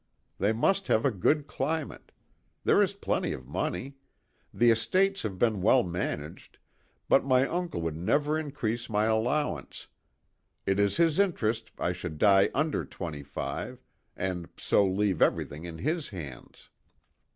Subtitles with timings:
[0.39, 2.11] They must have a good climate.
[2.63, 3.97] There is plenty of money.
[4.51, 6.57] The estates have been well managed,
[7.07, 9.85] but my uncle would never in crease my allowance.
[10.65, 13.79] It is his interest I should die under twenty five,
[14.17, 16.71] and so leave everything in his hands.